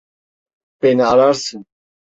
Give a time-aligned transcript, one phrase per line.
[0.81, 1.65] Beni ararsın.